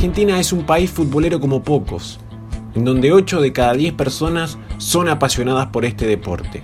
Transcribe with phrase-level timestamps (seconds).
[0.00, 2.18] Argentina es un país futbolero como pocos,
[2.74, 6.62] en donde 8 de cada 10 personas son apasionadas por este deporte.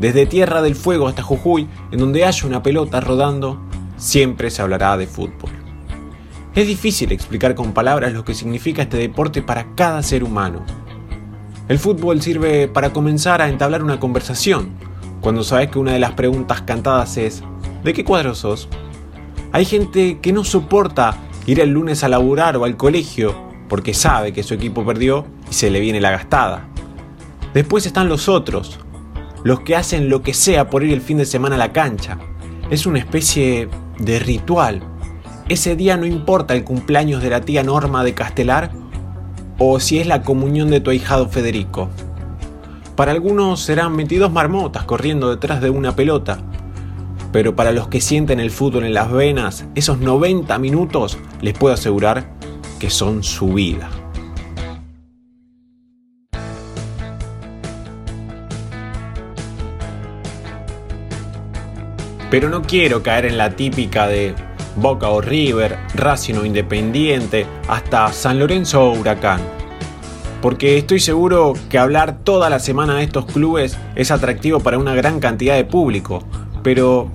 [0.00, 3.62] Desde Tierra del Fuego hasta Jujuy, en donde haya una pelota rodando,
[3.96, 5.52] siempre se hablará de fútbol.
[6.56, 10.64] Es difícil explicar con palabras lo que significa este deporte para cada ser humano.
[11.68, 14.70] El fútbol sirve para comenzar a entablar una conversación,
[15.20, 17.44] cuando sabes que una de las preguntas cantadas es
[17.84, 18.68] ¿de qué cuadro sos?
[19.52, 23.34] Hay gente que no soporta ir el lunes a laburar o al colegio
[23.68, 26.68] porque sabe que su equipo perdió y se le viene la gastada.
[27.54, 28.78] Después están los otros,
[29.44, 32.18] los que hacen lo que sea por ir el fin de semana a la cancha.
[32.70, 34.82] Es una especie de ritual.
[35.48, 38.72] Ese día no importa el cumpleaños de la tía Norma de Castelar
[39.58, 41.88] o si es la comunión de tu ahijado Federico.
[42.96, 46.42] Para algunos serán 22 marmotas corriendo detrás de una pelota,
[47.32, 51.74] pero para los que sienten el fútbol en las venas, esos 90 minutos les puedo
[51.74, 52.30] asegurar
[52.78, 53.88] que son su vida.
[62.30, 64.34] Pero no quiero caer en la típica de
[64.76, 69.40] Boca o River, Racing o Independiente, hasta San Lorenzo o Huracán.
[70.40, 74.94] Porque estoy seguro que hablar toda la semana de estos clubes es atractivo para una
[74.94, 76.22] gran cantidad de público,
[76.62, 77.10] pero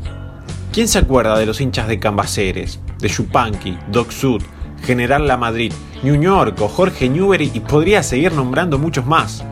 [0.76, 4.44] ¿quién se acuerda de los hinchas de Cambaceres, de Chupanqui, Doc Sud,
[4.84, 5.72] General La Madrid,
[6.04, 9.46] New York Jorge Newbery y podría seguir nombrando muchos más?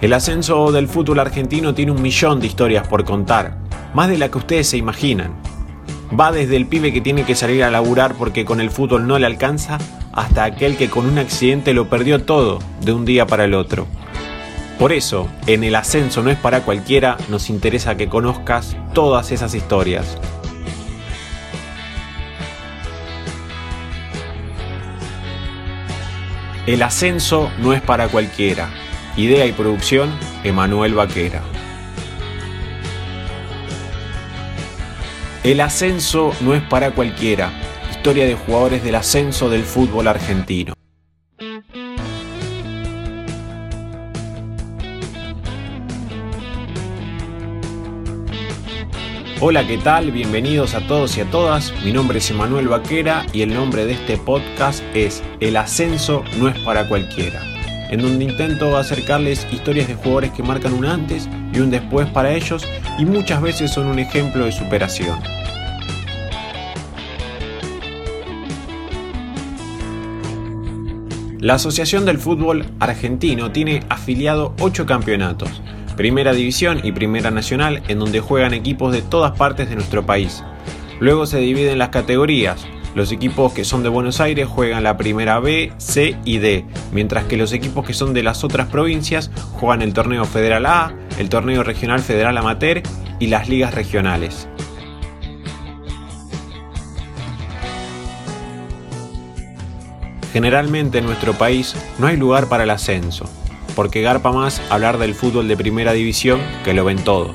[0.00, 3.58] El ascenso del fútbol argentino tiene un millón de historias por contar,
[3.94, 5.34] más de la que ustedes se imaginan.
[6.18, 9.18] Va desde el pibe que tiene que salir a laburar porque con el fútbol no
[9.18, 9.78] le alcanza,
[10.12, 13.88] hasta aquel que con un accidente lo perdió todo de un día para el otro.
[14.82, 19.54] Por eso, en el ascenso no es para cualquiera, nos interesa que conozcas todas esas
[19.54, 20.18] historias.
[26.66, 28.70] El ascenso no es para cualquiera.
[29.16, 30.10] Idea y producción,
[30.42, 31.42] Emanuel Vaquera.
[35.44, 37.52] El ascenso no es para cualquiera.
[37.92, 40.74] Historia de jugadores del ascenso del fútbol argentino.
[49.44, 50.12] Hola, ¿qué tal?
[50.12, 51.74] Bienvenidos a todos y a todas.
[51.84, 56.46] Mi nombre es Emanuel Vaquera y el nombre de este podcast es El ascenso no
[56.46, 57.42] es para cualquiera,
[57.90, 62.32] en donde intento acercarles historias de jugadores que marcan un antes y un después para
[62.32, 62.64] ellos
[63.00, 65.18] y muchas veces son un ejemplo de superación.
[71.40, 75.60] La Asociación del Fútbol Argentino tiene afiliado 8 campeonatos,
[75.96, 80.42] Primera División y Primera Nacional, en donde juegan equipos de todas partes de nuestro país.
[81.00, 82.64] Luego se dividen las categorías.
[82.94, 87.24] Los equipos que son de Buenos Aires juegan la Primera B, C y D, mientras
[87.24, 91.28] que los equipos que son de las otras provincias juegan el Torneo Federal A, el
[91.28, 92.82] Torneo Regional Federal Amateur
[93.18, 94.48] y las ligas regionales.
[100.32, 103.28] Generalmente en nuestro país no hay lugar para el ascenso,
[103.74, 107.34] porque garpa más hablar del fútbol de primera división que lo ven todos.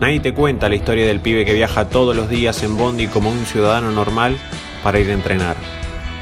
[0.00, 3.30] Nadie te cuenta la historia del pibe que viaja todos los días en Bondi como
[3.30, 4.38] un ciudadano normal
[4.82, 5.56] para ir a entrenar,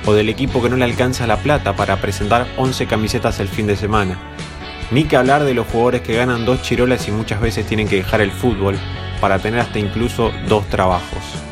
[0.05, 3.67] o del equipo que no le alcanza la plata para presentar 11 camisetas el fin
[3.67, 4.19] de semana,
[4.91, 7.97] ni que hablar de los jugadores que ganan dos chirolas y muchas veces tienen que
[7.97, 8.76] dejar el fútbol
[9.20, 11.48] para tener hasta incluso dos trabajos.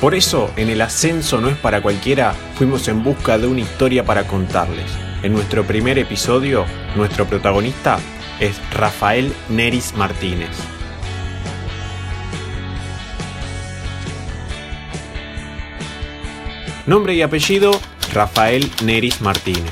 [0.00, 4.02] Por eso, en el ascenso no es para cualquiera, fuimos en busca de una historia
[4.02, 4.90] para contarles.
[5.22, 6.64] En nuestro primer episodio,
[6.96, 7.98] nuestro protagonista
[8.40, 10.48] es Rafael Neris Martínez.
[16.86, 17.78] Nombre y apellido,
[18.14, 19.70] Rafael Neris Martínez.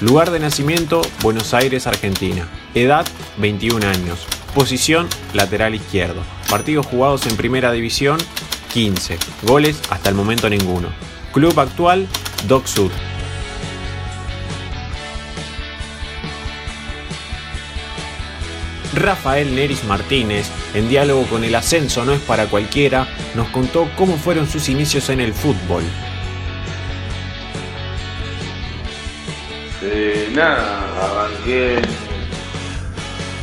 [0.00, 2.48] Lugar de nacimiento, Buenos Aires, Argentina.
[2.74, 3.06] Edad,
[3.36, 4.26] 21 años.
[4.54, 6.22] Posición, lateral izquierdo.
[6.48, 8.18] Partidos jugados en primera división,
[8.72, 9.18] 15.
[9.42, 10.88] Goles hasta el momento ninguno.
[11.32, 12.06] Club actual,
[12.48, 12.90] Doc Sud.
[18.94, 24.16] Rafael Neris Martínez, en diálogo con el ascenso no es para cualquiera, nos contó cómo
[24.16, 25.82] fueron sus inicios en el fútbol.
[29.82, 31.78] Eh, nada, arranqué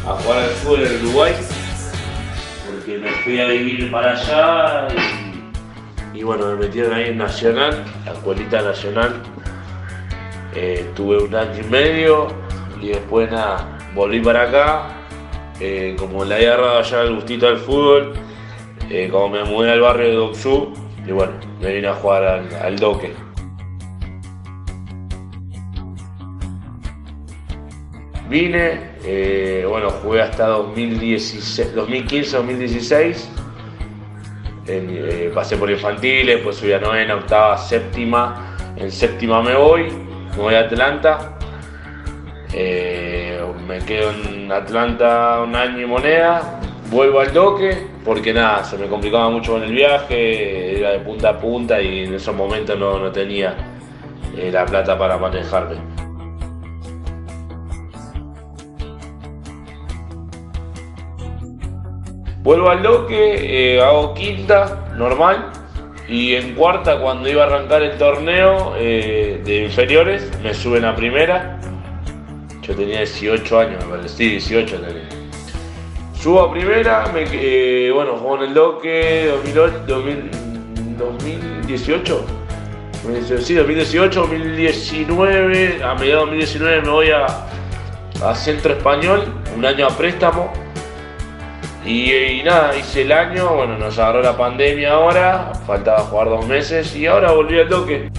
[0.05, 1.33] a jugar al fútbol en Uruguay
[2.69, 5.18] porque me fui a vivir para allá y,
[6.19, 9.23] y bueno, me metieron ahí en Nacional, la escuelita nacional.
[10.53, 12.27] Eh, tuve un año y medio
[12.81, 14.87] y después nada, volví para acá
[15.61, 18.11] eh, como le había agarrado ya el gustito al fútbol,
[18.89, 20.73] eh, como me mudé al barrio de Doxú,
[21.05, 23.13] y bueno, me vine a jugar al, al Doque.
[28.29, 33.38] Vine, eh, bueno, jugué hasta 2015-2016.
[34.71, 38.55] Eh, pasé por infantiles, después subí a novena, octava, séptima.
[38.75, 39.89] En séptima me voy,
[40.31, 41.37] me voy a Atlanta.
[42.53, 46.59] Eh, me quedo en Atlanta un año y moneda.
[46.91, 51.29] Vuelvo al doque, porque nada, se me complicaba mucho con el viaje, era de punta
[51.29, 53.55] a punta y en esos momentos no, no tenía
[54.51, 56.08] la plata para manejarme.
[62.41, 65.51] Vuelvo al doque, eh, hago quinta, normal.
[66.07, 70.95] Y en cuarta, cuando iba a arrancar el torneo eh, de inferiores, me suben a
[70.95, 71.59] primera.
[72.61, 74.15] Yo tenía 18 años, me parece.
[74.15, 75.09] Sí, 18 tenía.
[76.13, 79.33] Subo a primera, me, eh, bueno, juego en el doque
[80.97, 82.25] 2018.
[83.41, 85.83] Sí, 2018, 2019.
[85.83, 87.25] A mediados de 2019 me voy a,
[88.25, 89.25] a Centro Español,
[89.55, 90.68] un año a préstamo
[91.89, 96.95] y, nada, hice el año, bueno, nos agarró la pandemia ahora, faltaba jugar dos meses
[96.95, 98.11] y ahora volví al toque.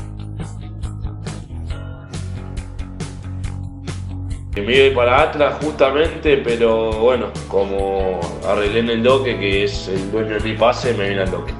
[4.56, 10.10] Me iba para Atlas justamente, pero bueno, como arreglé en el doque, que es el
[10.10, 11.59] dueño de mi pase, me vine al doque.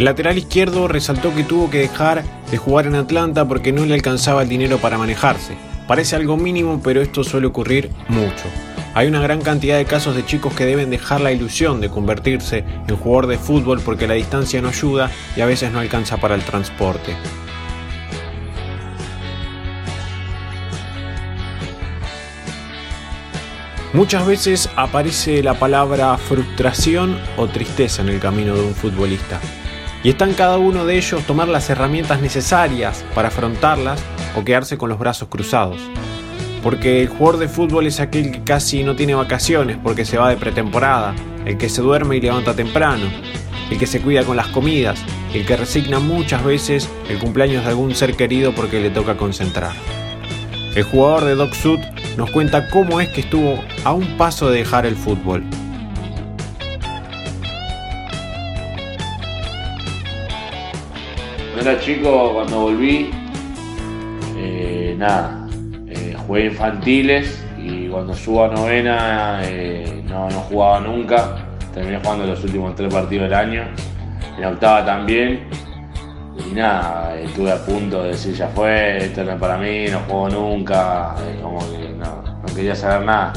[0.00, 3.92] El lateral izquierdo resaltó que tuvo que dejar de jugar en Atlanta porque no le
[3.92, 5.58] alcanzaba el dinero para manejarse.
[5.86, 8.44] Parece algo mínimo, pero esto suele ocurrir mucho.
[8.94, 12.64] Hay una gran cantidad de casos de chicos que deben dejar la ilusión de convertirse
[12.88, 16.34] en jugador de fútbol porque la distancia no ayuda y a veces no alcanza para
[16.34, 17.14] el transporte.
[23.92, 29.38] Muchas veces aparece la palabra frustración o tristeza en el camino de un futbolista
[30.02, 34.02] y está en cada uno de ellos tomar las herramientas necesarias para afrontarlas
[34.36, 35.78] o quedarse con los brazos cruzados.
[36.62, 40.30] Porque el jugador de fútbol es aquel que casi no tiene vacaciones porque se va
[40.30, 41.14] de pretemporada,
[41.44, 43.06] el que se duerme y levanta temprano,
[43.70, 45.00] el que se cuida con las comidas,
[45.32, 49.72] el que resigna muchas veces el cumpleaños de algún ser querido porque le toca concentrar.
[50.74, 51.80] El jugador de Doc Sud
[52.16, 55.42] nos cuenta cómo es que estuvo a un paso de dejar el fútbol.
[61.60, 63.10] Cuando era chico, cuando volví,
[64.38, 65.46] eh, nada,
[65.88, 71.36] eh, jugué infantiles y cuando subo a novena eh, no, no, jugaba nunca.
[71.74, 73.64] Terminé jugando los últimos tres partidos del año.
[74.38, 75.50] En octava también.
[76.38, 79.98] Y nada, estuve a punto de decir ya fue, esto no es para mí, no
[80.08, 81.14] juego nunca.
[81.42, 83.34] como que no, no quería saber nada.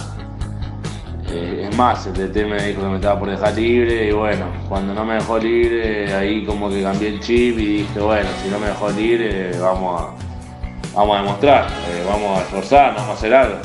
[1.36, 4.46] Eh, es más, el DT me dijo que me estaba por dejar libre y bueno,
[4.70, 8.50] cuando no me dejó libre, ahí como que cambié el chip y dije, bueno, si
[8.50, 13.14] no me dejó libre, vamos a, vamos a demostrar, eh, vamos a esforzar, vamos a
[13.14, 13.58] hacer algo.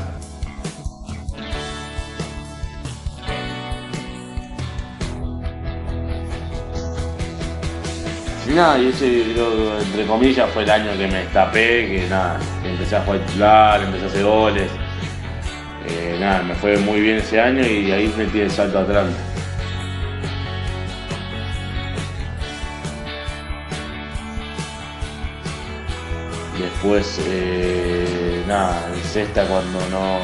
[8.54, 9.20] Nada, y ese
[9.82, 13.82] entre comillas fue el año que me destapé, que nada, que empecé a jugar titular,
[13.82, 14.70] empecé a hacer goles.
[16.18, 19.06] Nada, me fue muy bien ese año y ahí metí el salto atrás.
[26.58, 30.18] Después, eh, nada, en sexta cuando no,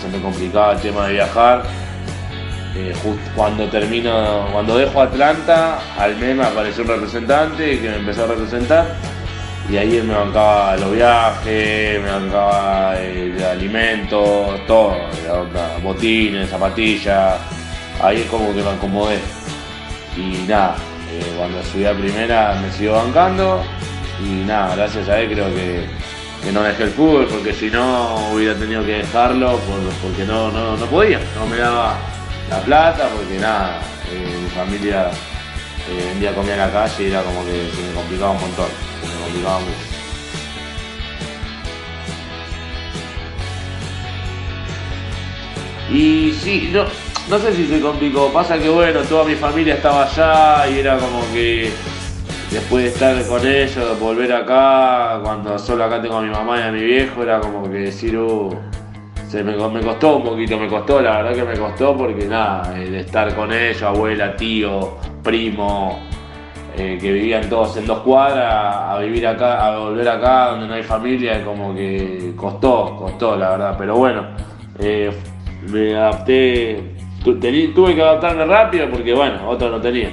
[0.00, 1.62] se me complicaba el tema de viajar.
[2.74, 2.92] Eh,
[3.36, 8.26] cuando termino, cuando dejo Atlanta, al mes me apareció un representante que me empezó a
[8.28, 8.96] representar
[9.70, 14.96] y ahí me bancaba los viajes, me bancaba el alimentos, todo,
[15.82, 17.34] botines, zapatillas,
[18.02, 19.18] ahí es como que me acomodé.
[20.16, 20.76] Y nada,
[21.12, 23.62] eh, cuando subí a primera me siguió bancando
[24.20, 25.86] y nada, gracias a él creo que,
[26.52, 29.60] no dejé el fútbol porque si no hubiera tenido que dejarlo
[30.02, 31.98] porque no, no, podía, no me daba
[32.48, 35.10] la plata porque nada, eh, mi familia
[35.90, 38.40] eh, un día comía en la calle y era como que se me complicaba un
[38.40, 38.66] montón.
[45.90, 46.84] Y sí, no,
[47.30, 48.32] no sé si se complicó.
[48.32, 51.70] Pasa que bueno, toda mi familia estaba allá y era como que
[52.50, 56.62] después de estar con ellos, volver acá, cuando solo acá tengo a mi mamá y
[56.62, 58.54] a mi viejo, era como que decir, uh,
[59.28, 62.72] se me, me, costó un poquito, me costó, la verdad que me costó porque nada,
[62.72, 66.07] de estar con ellos, abuela, tío, primo,
[66.78, 70.74] eh, que vivían todos en dos cuadras, a vivir acá, a volver acá donde no
[70.74, 74.24] hay familia, como que costó, costó la verdad, pero bueno,
[74.78, 75.10] eh,
[75.72, 76.94] me adapté,
[77.24, 80.12] tuve que adaptarme rápido porque bueno, otro no tenía.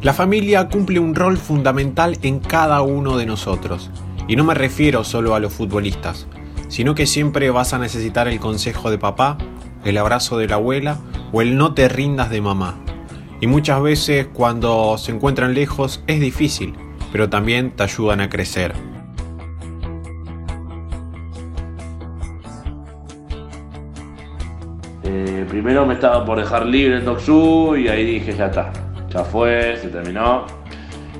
[0.00, 3.90] La familia cumple un rol fundamental en cada uno de nosotros.
[4.28, 6.26] Y no me refiero solo a los futbolistas,
[6.68, 9.38] sino que siempre vas a necesitar el consejo de papá,
[9.84, 10.98] el abrazo de la abuela
[11.32, 12.76] o el no te rindas de mamá.
[13.40, 16.74] Y muchas veces cuando se encuentran lejos es difícil,
[17.12, 18.72] pero también te ayudan a crecer.
[25.02, 28.72] Eh, primero me estaba por dejar libre en Doxu y ahí dije ya está,
[29.10, 30.46] ya fue, se terminó.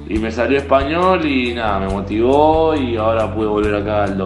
[0.08, 4.16] Y me salió español y nada, me motivó y ahora pude volver acá al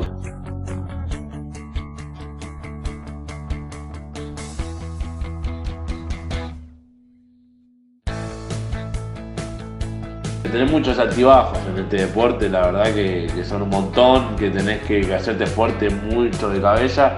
[10.49, 10.53] Doxu.
[10.53, 15.15] Tenés muchos altibajos en este deporte, la verdad que, son un montón, que tenés que,
[15.15, 17.17] hacerte fuerte mucho de cabeza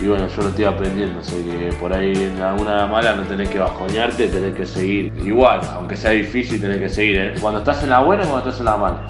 [0.00, 3.48] y bueno, yo lo estoy aprendiendo, así que por ahí en alguna mala no tenés
[3.48, 5.12] que bajoñarte, tenés que seguir.
[5.24, 7.34] Igual, aunque sea difícil, tenés que seguir, ¿eh?
[7.40, 9.06] Cuando estás en la buena y cuando estás en la mala.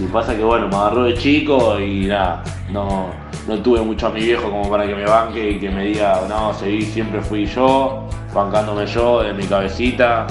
[0.00, 3.10] Y pasa que bueno, me agarró de chico y nada, no,
[3.46, 6.22] no tuve mucho a mi viejo como para que me banque y que me diga,
[6.26, 10.26] no, seguí, siempre fui yo, bancándome yo de mi cabecita,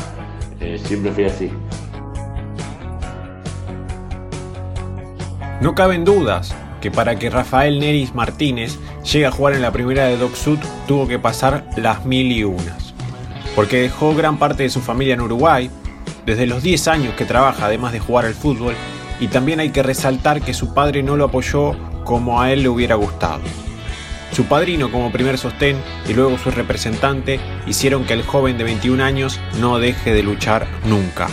[0.60, 1.52] eh, siempre fui así.
[5.62, 10.06] No caben dudas que para que Rafael Neris Martínez llegue a jugar en la primera
[10.06, 12.94] de Doc Sud tuvo que pasar las mil y unas.
[13.56, 15.70] Porque dejó gran parte de su familia en Uruguay,
[16.26, 18.76] desde los 10 años que trabaja además de jugar al fútbol,
[19.20, 22.70] y también hay que resaltar que su padre no lo apoyó como a él le
[22.70, 23.42] hubiera gustado.
[24.36, 25.78] Su padrino como primer sostén
[26.10, 30.68] y luego su representante hicieron que el joven de 21 años no deje de luchar
[30.84, 31.30] nunca.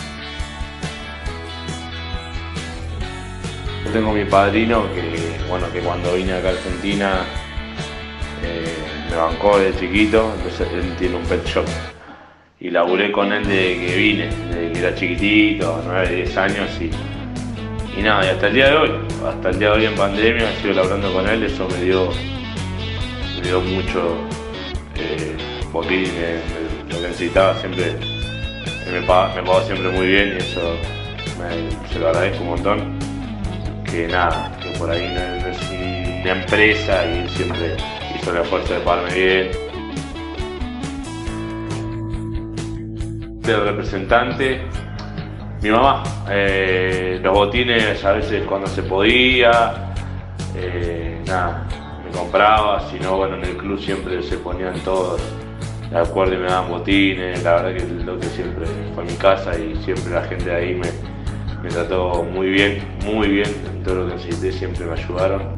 [3.91, 7.25] Tengo mi padrino que, bueno, que cuando vine acá a Argentina
[8.41, 8.73] eh,
[9.09, 11.65] me bancó de chiquito, entonces él tiene un pet shop.
[12.61, 17.99] Y laburé con él desde que vine, desde que era chiquitito, 9, 10 años y,
[17.99, 18.91] y nada, y hasta el día de hoy,
[19.27, 22.09] hasta el día de hoy en pandemia, sigo laburando con él, eso me dio
[23.43, 24.15] me dio mucho
[24.95, 25.35] eh,
[25.71, 26.05] botín,
[26.87, 27.95] lo que necesitaba siempre,
[28.89, 30.77] me pagó, siempre muy bien y eso
[31.91, 32.99] se lo agradezco un montón.
[33.83, 37.75] Que nada, que por ahí no, es una empresa y siempre
[38.15, 39.51] hizo el esfuerzo de pagarme bien.
[43.45, 44.61] El representante,
[45.61, 49.93] mi mamá, eh, los botines a veces cuando se podía,
[50.55, 51.67] eh, nada,
[52.13, 55.21] compraba, si no, bueno, en el club siempre se ponían todos
[55.89, 58.65] de acuerdo y me daban botines, la verdad que lo que siempre
[58.95, 63.49] fue mi casa y siempre la gente de ahí me trató muy bien, muy bien,
[63.71, 65.55] en todo lo que necesité siempre me ayudaron.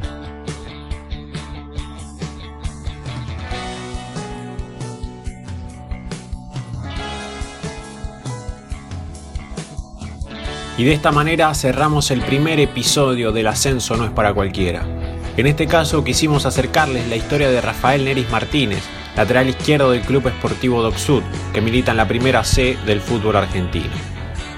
[10.78, 15.05] Y de esta manera cerramos el primer episodio del Ascenso no es para cualquiera.
[15.38, 18.84] En este caso quisimos acercarles la historia de Rafael Neris Martínez,
[19.18, 21.24] lateral izquierdo del Club Esportivo Doc Sud,
[21.54, 23.92] que milita en la primera C del fútbol argentino.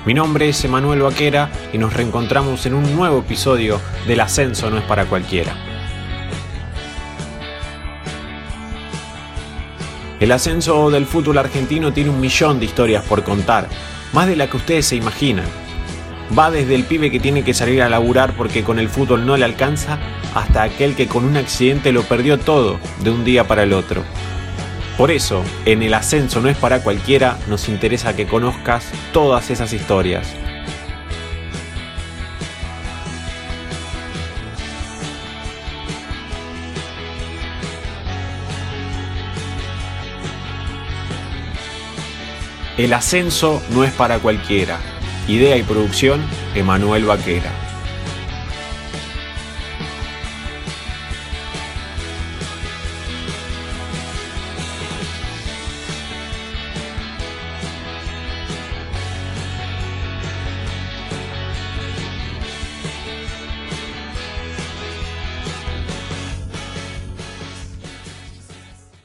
[0.05, 4.77] Mi nombre es Emanuel Vaquera y nos reencontramos en un nuevo episodio del Ascenso no
[4.77, 5.55] es para cualquiera.
[10.19, 13.67] El ascenso del fútbol argentino tiene un millón de historias por contar,
[14.13, 15.66] más de la que ustedes se imaginan.
[16.35, 19.37] Va desde el pibe que tiene que salir a laburar porque con el fútbol no
[19.37, 19.97] le alcanza,
[20.33, 24.03] hasta aquel que con un accidente lo perdió todo de un día para el otro.
[24.97, 29.71] Por eso, en el ascenso no es para cualquiera, nos interesa que conozcas todas esas
[29.71, 30.27] historias.
[42.77, 44.79] El ascenso no es para cualquiera.
[45.27, 46.21] Idea y producción,
[46.55, 47.66] Emanuel Vaquera.